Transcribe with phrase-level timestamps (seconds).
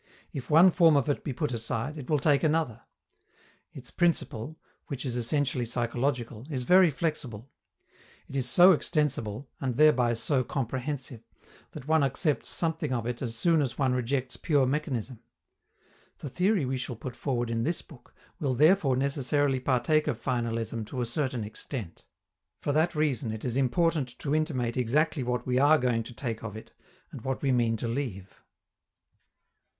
[0.33, 2.81] If one form of it be put aside, it will take another.
[3.71, 7.51] Its principle, which is essentially psychological, is very flexible.
[8.27, 11.21] It is so extensible, and thereby so comprehensive,
[11.73, 15.19] that one accepts something of it as soon as one rejects pure mechanism.
[16.17, 20.83] The theory we shall put forward in this book will therefore necessarily partake of finalism
[20.87, 22.05] to a certain extent.
[22.59, 26.43] For that reason it is important to intimate exactly what we are going to take
[26.43, 26.71] of it,
[27.11, 28.41] and what we mean to leave.